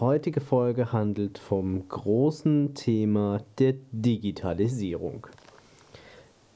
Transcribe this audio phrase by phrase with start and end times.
[0.00, 5.26] heutige Folge handelt vom großen Thema der Digitalisierung.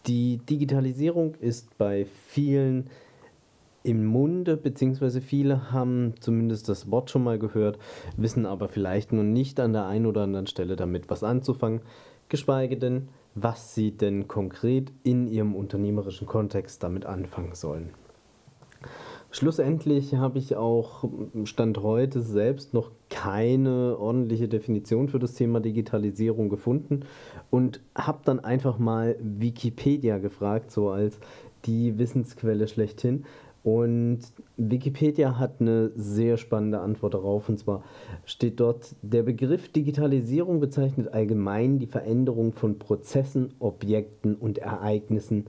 [0.07, 2.89] Die Digitalisierung ist bei vielen
[3.83, 7.79] im Munde, beziehungsweise viele haben zumindest das Wort schon mal gehört,
[8.17, 11.83] wissen aber vielleicht noch nicht an der einen oder anderen Stelle damit was anzufangen,
[12.31, 17.91] geschweige denn, was sie denn konkret in ihrem unternehmerischen Kontext damit anfangen sollen.
[19.35, 21.03] Schlussendlich habe ich auch
[21.43, 27.01] Stand heute selbst noch keine ordentliche Definition für das Thema Digitalisierung gefunden
[27.51, 31.19] und habe dann einfach mal Wikipedia gefragt, so als
[31.65, 33.25] die Wissensquelle schlechthin.
[33.65, 34.21] Und
[34.57, 37.49] Wikipedia hat eine sehr spannende Antwort darauf.
[37.49, 37.83] Und zwar
[38.25, 45.47] steht dort, der Begriff Digitalisierung bezeichnet allgemein die Veränderung von Prozessen, Objekten und Ereignissen,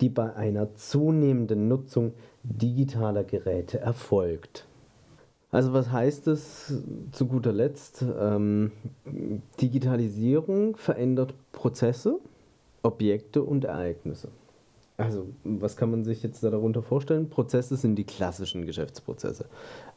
[0.00, 2.12] die bei einer zunehmenden Nutzung
[2.48, 4.66] digitaler Geräte erfolgt.
[5.50, 8.04] Also was heißt es zu guter Letzt?
[8.18, 8.72] Ähm,
[9.60, 12.18] Digitalisierung verändert Prozesse,
[12.82, 14.28] Objekte und Ereignisse.
[14.96, 17.28] Also was kann man sich jetzt darunter vorstellen?
[17.28, 19.46] Prozesse sind die klassischen Geschäftsprozesse.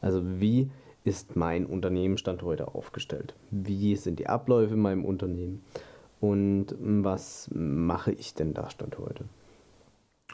[0.00, 0.70] Also wie
[1.04, 3.34] ist mein Unternehmen Stand heute aufgestellt?
[3.50, 5.64] Wie sind die Abläufe in meinem Unternehmen?
[6.20, 9.24] Und was mache ich denn da Stand heute?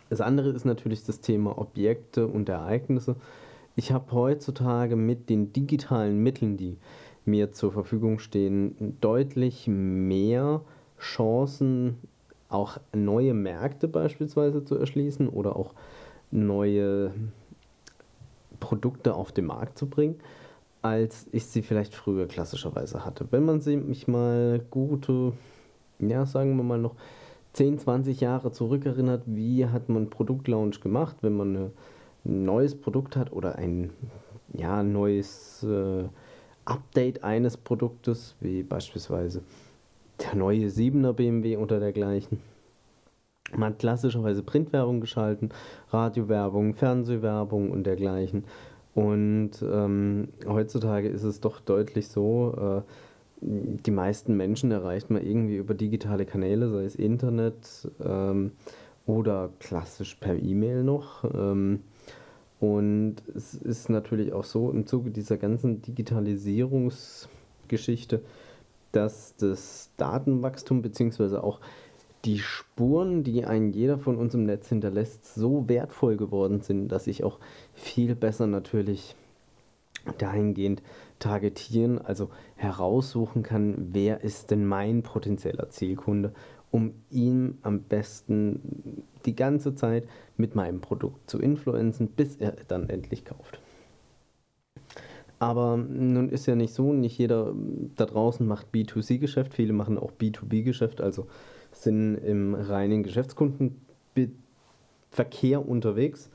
[0.09, 3.17] Das andere ist natürlich das Thema Objekte und Ereignisse.
[3.75, 6.79] Ich habe heutzutage mit den digitalen Mitteln, die
[7.25, 10.63] mir zur Verfügung stehen, deutlich mehr
[10.99, 11.97] Chancen,
[12.49, 15.75] auch neue Märkte beispielsweise zu erschließen oder auch
[16.31, 17.13] neue
[18.61, 20.17] Produkte auf den Markt zu bringen,
[20.83, 23.27] als ich sie vielleicht früher klassischerweise hatte.
[23.31, 25.33] Wenn man sich mal gute,
[25.99, 26.95] ja, sagen wir mal noch
[27.57, 33.33] 10, 20 Jahre zurückerinnert, wie hat man Produktlaunch gemacht, wenn man ein neues Produkt hat
[33.33, 33.91] oder ein
[34.53, 36.05] ja, neues äh,
[36.67, 39.41] Update eines Produktes, wie beispielsweise
[40.21, 42.41] der neue 7er BMW oder dergleichen.
[43.53, 45.49] Man hat klassischerweise Printwerbung geschalten,
[45.89, 48.45] Radiowerbung, Fernsehwerbung und dergleichen.
[48.95, 52.91] Und ähm, heutzutage ist es doch deutlich so, äh,
[53.41, 58.53] die meisten Menschen erreicht man irgendwie über digitale Kanäle, sei es Internet ähm,
[59.07, 61.25] oder klassisch per E-Mail noch.
[61.25, 61.81] Ähm,
[62.59, 68.23] und es ist natürlich auch so im Zuge dieser ganzen Digitalisierungsgeschichte,
[68.93, 71.37] dass das Datenwachstum bzw.
[71.37, 71.61] auch
[72.25, 77.07] die Spuren, die ein jeder von uns im Netz hinterlässt, so wertvoll geworden sind, dass
[77.07, 77.39] ich auch
[77.75, 79.15] viel besser natürlich
[80.19, 80.83] dahingehend
[81.19, 86.33] targetieren, also heraussuchen kann, wer ist denn mein potenzieller Zielkunde,
[86.71, 90.07] um ihn am besten die ganze Zeit
[90.37, 93.61] mit meinem Produkt zu influenzen, bis er dann endlich kauft.
[95.39, 97.53] Aber nun ist ja nicht so, nicht jeder
[97.97, 101.27] da draußen macht B2C-Geschäft, viele machen auch B2B-Geschäft, also
[101.73, 106.31] sind im reinen Geschäftskundenverkehr unterwegs.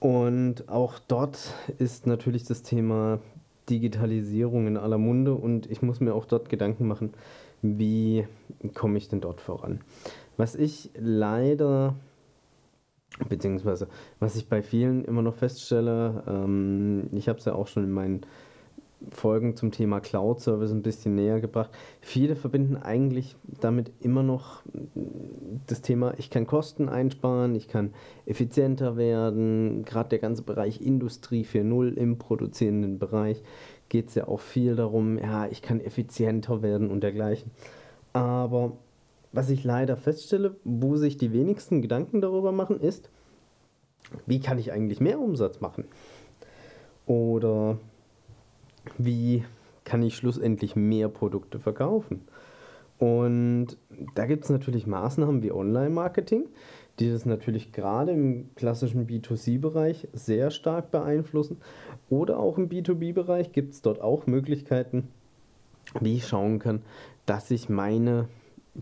[0.00, 3.20] Und auch dort ist natürlich das Thema
[3.70, 7.14] Digitalisierung in aller Munde und ich muss mir auch dort Gedanken machen,
[7.62, 8.26] wie
[8.74, 9.80] komme ich denn dort voran.
[10.36, 11.94] Was ich leider,
[13.28, 13.88] beziehungsweise
[14.18, 17.92] was ich bei vielen immer noch feststelle, ähm, ich habe es ja auch schon in
[17.92, 18.20] meinen
[19.10, 21.70] Folgen zum Thema Cloud Service ein bisschen näher gebracht.
[22.00, 24.62] Viele verbinden eigentlich damit immer noch
[25.66, 27.94] das Thema, ich kann Kosten einsparen, ich kann
[28.26, 29.84] effizienter werden.
[29.84, 33.42] Gerade der ganze Bereich Industrie 4.0 im produzierenden Bereich
[33.88, 37.50] geht es ja auch viel darum, ja, ich kann effizienter werden und dergleichen.
[38.12, 38.72] Aber
[39.32, 43.10] was ich leider feststelle, wo sich die wenigsten Gedanken darüber machen, ist,
[44.26, 45.84] wie kann ich eigentlich mehr Umsatz machen?
[47.06, 47.78] Oder
[48.98, 49.44] wie
[49.84, 52.22] kann ich schlussendlich mehr Produkte verkaufen?
[52.98, 53.78] Und
[54.14, 56.48] da gibt es natürlich Maßnahmen wie Online-Marketing,
[56.98, 61.56] die das natürlich gerade im klassischen B2C-Bereich sehr stark beeinflussen.
[62.10, 65.08] Oder auch im B2B-Bereich gibt es dort auch Möglichkeiten,
[65.98, 66.82] wie ich schauen kann,
[67.24, 68.28] dass ich meine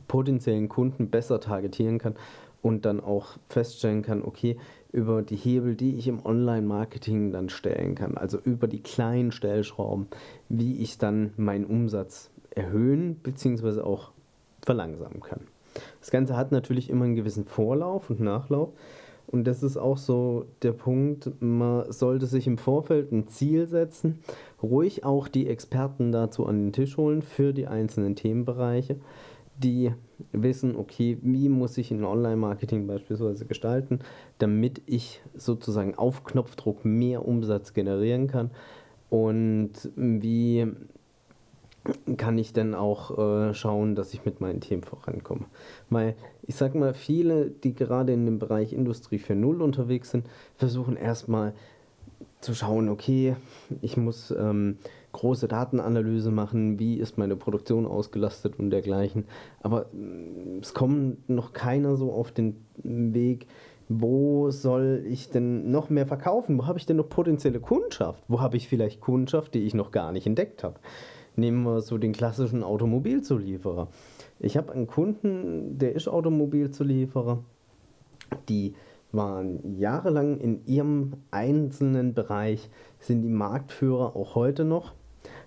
[0.09, 2.17] potenziellen Kunden besser targetieren kann
[2.61, 4.57] und dann auch feststellen kann, okay,
[4.90, 10.06] über die Hebel, die ich im Online-Marketing dann stellen kann, also über die kleinen Stellschrauben,
[10.49, 13.82] wie ich dann meinen Umsatz erhöhen bzw.
[13.82, 14.12] auch
[14.62, 15.40] verlangsamen kann.
[16.00, 18.70] Das Ganze hat natürlich immer einen gewissen Vorlauf und Nachlauf.
[19.26, 24.20] Und das ist auch so der Punkt, man sollte sich im Vorfeld ein Ziel setzen,
[24.62, 28.96] ruhig auch die Experten dazu an den Tisch holen für die einzelnen Themenbereiche,
[29.59, 29.93] die
[30.33, 34.01] wissen, okay, wie muss ich ein Online-Marketing beispielsweise gestalten,
[34.39, 38.51] damit ich sozusagen auf Knopfdruck mehr Umsatz generieren kann
[39.11, 40.67] und wie
[42.17, 45.47] kann ich dann auch äh, schauen, dass ich mit meinen Themen vorankomme.
[45.89, 46.17] Weil
[46.47, 50.27] ich sag mal, viele, die gerade in dem Bereich Industrie 4.0 unterwegs sind,
[50.57, 51.55] versuchen erstmal
[52.41, 53.37] zu schauen, okay,
[53.81, 54.79] ich muss ähm,
[55.19, 59.25] große Datenanalyse machen, wie ist meine Produktion ausgelastet und dergleichen.
[59.61, 63.47] Aber äh, es kommt noch keiner so auf den Weg,
[63.88, 66.59] wo soll ich denn noch mehr verkaufen?
[66.59, 68.23] Wo habe ich denn noch potenzielle Kundschaft?
[68.29, 70.79] Wo habe ich vielleicht Kundschaft, die ich noch gar nicht entdeckt habe?
[71.37, 73.88] Nehmen wir so den klassischen Automobilzulieferer.
[74.41, 77.43] Ich habe einen Kunden, der ist Automobilzulieferer,
[78.49, 78.75] die
[79.11, 82.69] waren jahrelang in ihrem einzelnen Bereich,
[82.99, 84.93] sind die Marktführer auch heute noch,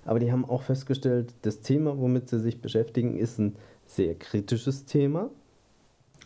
[0.05, 3.55] aber die haben auch festgestellt, das Thema, womit sie sich beschäftigen, ist ein
[3.85, 5.29] sehr kritisches Thema,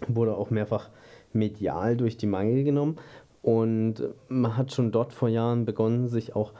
[0.07, 0.89] wurde auch mehrfach
[1.33, 2.97] medial durch die Mangel genommen
[3.41, 6.53] und man hat schon dort vor Jahren begonnen, sich auch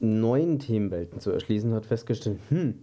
[0.00, 2.74] neuen Themenwelten zu erschließen, hat festgestellt, hm,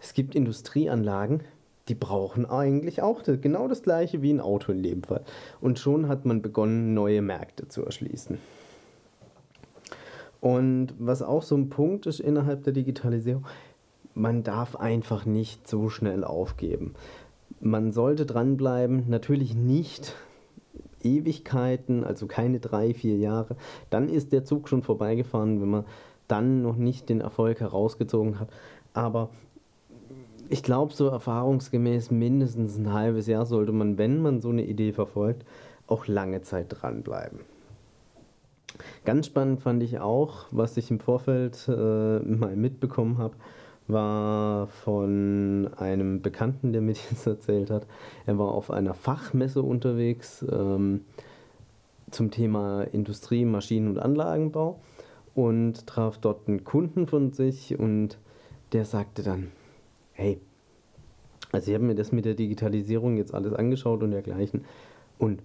[0.00, 1.42] es gibt Industrieanlagen,
[1.88, 5.24] die brauchen eigentlich auch das, genau das gleiche wie ein Auto in dem Fall.
[5.60, 8.38] Und schon hat man begonnen, neue Märkte zu erschließen.
[10.40, 13.46] Und was auch so ein Punkt ist innerhalb der Digitalisierung,
[14.14, 16.94] man darf einfach nicht so schnell aufgeben.
[17.60, 20.14] Man sollte dranbleiben, natürlich nicht
[21.02, 23.56] Ewigkeiten, also keine drei, vier Jahre.
[23.90, 25.84] Dann ist der Zug schon vorbeigefahren, wenn man
[26.26, 28.48] dann noch nicht den Erfolg herausgezogen hat.
[28.92, 29.30] Aber
[30.48, 34.92] ich glaube, so erfahrungsgemäß mindestens ein halbes Jahr sollte man, wenn man so eine Idee
[34.92, 35.44] verfolgt,
[35.86, 37.40] auch lange Zeit dranbleiben.
[39.04, 43.34] Ganz spannend fand ich auch, was ich im Vorfeld äh, mal mitbekommen habe,
[43.88, 47.86] war von einem Bekannten, der mir das erzählt hat.
[48.26, 51.02] Er war auf einer Fachmesse unterwegs ähm,
[52.10, 54.80] zum Thema Industrie, Maschinen- und Anlagenbau
[55.34, 58.18] und traf dort einen Kunden von sich und
[58.72, 59.52] der sagte dann,
[60.12, 60.40] hey,
[61.52, 64.64] also ich habe mir das mit der Digitalisierung jetzt alles angeschaut und dergleichen
[65.18, 65.42] und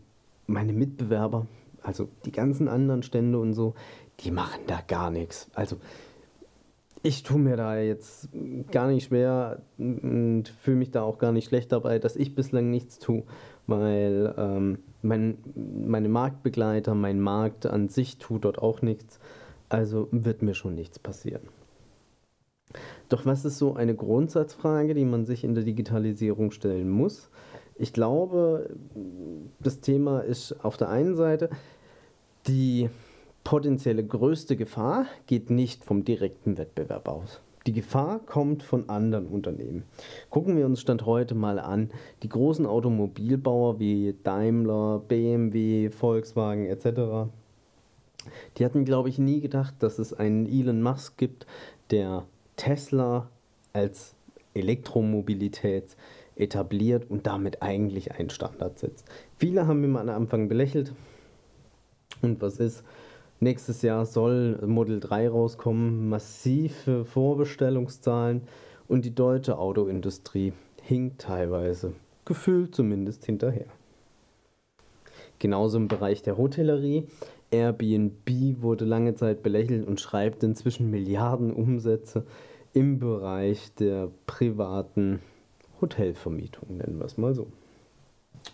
[0.48, 1.48] meine Mitbewerber,
[1.84, 3.76] also die ganzen anderen Stände und so,
[4.22, 5.50] die machen da gar nichts.
[5.54, 5.78] Also
[7.06, 8.30] ich tue mir da jetzt
[8.72, 12.70] gar nicht schwer und fühle mich da auch gar nicht schlecht dabei, dass ich bislang
[12.70, 13.24] nichts tue,
[13.68, 19.20] weil ähm, mein, meine Marktbegleiter, mein Markt an sich tut dort auch nichts.
[19.68, 21.42] Also wird mir schon nichts passieren.
[23.10, 27.30] Doch was ist so eine Grundsatzfrage, die man sich in der Digitalisierung stellen muss?
[27.76, 28.70] Ich glaube,
[29.60, 31.50] das Thema ist auf der einen Seite,
[32.48, 32.90] die
[33.44, 37.42] potenzielle größte Gefahr geht nicht vom direkten Wettbewerb aus.
[37.66, 39.84] Die Gefahr kommt von anderen Unternehmen.
[40.30, 41.92] Gucken wir uns Stand heute mal an,
[42.22, 47.30] die großen Automobilbauer wie Daimler, BMW, Volkswagen etc.
[48.58, 51.46] Die hatten, glaube ich, nie gedacht, dass es einen Elon Musk gibt,
[51.90, 52.26] der
[52.58, 53.30] Tesla
[53.72, 54.16] als
[54.54, 55.96] Elektromobilität
[56.36, 59.06] etabliert und damit eigentlich einen Standard setzt.
[59.38, 60.94] Viele haben ihn am Anfang belächelt.
[62.24, 62.84] Und was ist?
[63.42, 68.42] Nächstes Jahr soll Model 3 rauskommen, massive Vorbestellungszahlen
[68.88, 73.66] und die deutsche Autoindustrie hinkt teilweise, gefühlt zumindest hinterher.
[75.40, 77.08] Genauso im Bereich der Hotellerie.
[77.52, 82.26] Airbnb wurde lange Zeit belächelt und schreibt inzwischen Milliarden Umsätze
[82.72, 85.20] im Bereich der privaten
[85.82, 87.48] Hotelvermietung, nennen wir es mal so.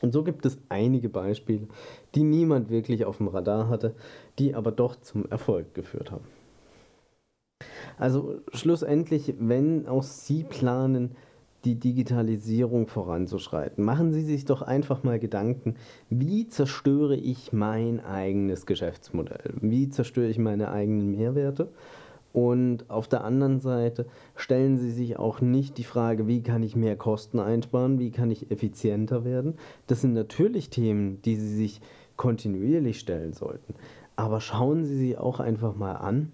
[0.01, 1.67] Und so gibt es einige Beispiele,
[2.15, 3.96] die niemand wirklich auf dem Radar hatte,
[4.38, 6.25] die aber doch zum Erfolg geführt haben.
[7.98, 11.15] Also schlussendlich, wenn auch Sie planen,
[11.65, 13.84] die Digitalisierung voranzuschreiten.
[13.84, 15.75] Machen Sie sich doch einfach mal Gedanken,
[16.10, 19.53] wie zerstöre ich mein eigenes Geschäftsmodell?
[19.60, 21.69] Wie zerstöre ich meine eigenen Mehrwerte?
[22.31, 24.05] Und auf der anderen Seite
[24.36, 28.29] stellen Sie sich auch nicht die Frage, wie kann ich mehr Kosten einsparen, wie kann
[28.29, 29.55] ich effizienter werden.
[29.88, 31.81] Das sind natürlich Themen, die Sie sich
[32.17, 33.74] kontinuierlich stellen sollten.
[34.15, 36.31] Aber schauen Sie sie auch einfach mal an,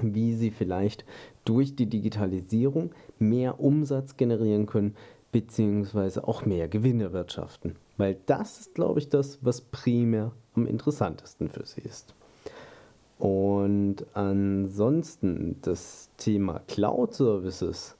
[0.00, 1.04] wie Sie vielleicht
[1.44, 4.94] durch die Digitalisierung mehr Umsatz generieren können,
[5.32, 7.74] beziehungsweise auch mehr Gewinne wirtschaften.
[7.96, 12.14] Weil das ist, glaube ich, das, was primär am interessantesten für Sie ist.
[13.22, 17.96] Und ansonsten das Thema Cloud Services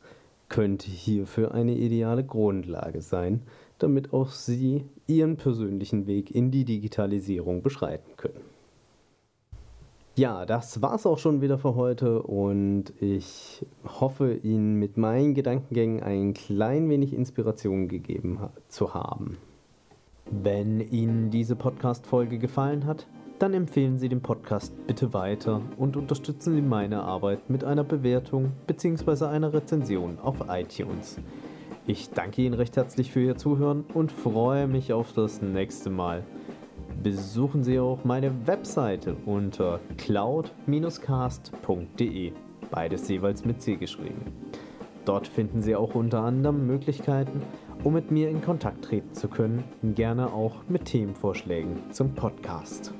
[0.49, 3.43] könnte hierfür eine ideale Grundlage sein,
[3.79, 8.41] damit auch Sie Ihren persönlichen Weg in die Digitalisierung beschreiten können.
[10.17, 13.65] Ja, das war's auch schon wieder für heute und ich
[14.01, 19.39] hoffe, Ihnen mit meinen Gedankengängen ein klein wenig Inspiration gegeben zu haben.
[20.29, 23.07] Wenn Ihnen diese Podcast-Folge gefallen hat,
[23.43, 28.53] dann empfehlen Sie den Podcast bitte weiter und unterstützen Sie meine Arbeit mit einer Bewertung
[28.69, 29.25] bzw.
[29.25, 31.19] einer Rezension auf iTunes.
[31.85, 36.23] Ich danke Ihnen recht herzlich für Ihr Zuhören und freue mich auf das nächste Mal.
[37.03, 42.33] Besuchen Sie auch meine Webseite unter cloud-cast.de,
[42.71, 44.23] beides jeweils mit C geschrieben.
[45.05, 47.43] Dort finden Sie auch unter anderem Möglichkeiten,
[47.83, 52.95] um mit mir in Kontakt treten zu können, gerne auch mit Themenvorschlägen zum Podcast.